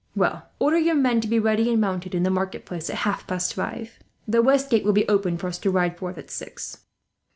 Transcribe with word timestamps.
"Well, 0.15 0.49
order 0.57 0.79
your 0.79 0.95
men 0.95 1.21
to 1.21 1.27
be 1.27 1.37
ready 1.37 1.71
and 1.71 1.79
mounted, 1.79 2.15
in 2.15 2.23
the 2.23 2.31
marketplace, 2.31 2.89
at 2.89 2.95
half 3.05 3.27
past 3.27 3.53
five. 3.53 3.99
The 4.27 4.41
west 4.41 4.71
gate 4.71 4.83
will 4.83 4.93
be 4.93 5.07
opened 5.07 5.39
for 5.39 5.45
us 5.47 5.59
to 5.59 5.69
ride 5.69 5.95
forth 5.99 6.17
at 6.17 6.31
six." 6.31 6.79